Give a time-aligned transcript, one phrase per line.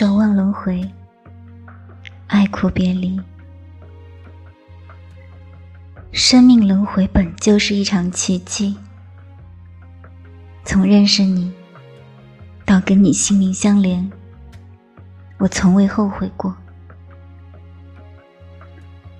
[0.00, 0.90] 守望轮回，
[2.26, 3.20] 爱苦别离。
[6.10, 8.78] 生命轮回本就是一场奇迹。
[10.64, 11.52] 从认识你
[12.64, 14.10] 到跟你心灵相连，
[15.36, 16.56] 我从未后悔过。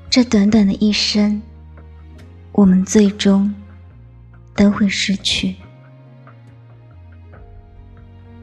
[0.09, 1.43] 这短短的一生，
[2.53, 3.55] 我们最终
[4.57, 5.57] 都会失去。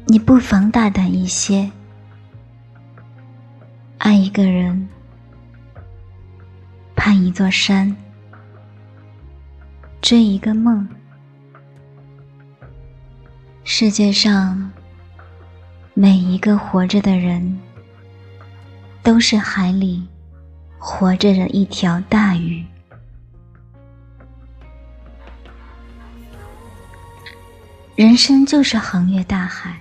[0.05, 1.71] 你不妨大胆一些。
[4.17, 4.89] 一个人，
[6.95, 7.95] 攀一座山，
[10.01, 10.87] 追一个梦。
[13.63, 14.71] 世界上
[15.93, 17.59] 每一个活着的人，
[19.03, 20.07] 都是海里
[20.79, 22.65] 活着的一条大鱼。
[27.95, 29.79] 人生就是横越大海，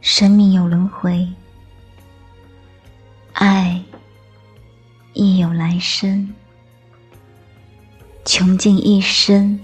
[0.00, 1.26] 生命有轮回。
[5.14, 6.32] 亦有来生，
[8.24, 9.60] 穷尽一生，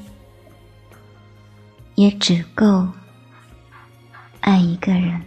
[1.94, 2.88] 也只够
[4.40, 5.22] 爱一个人。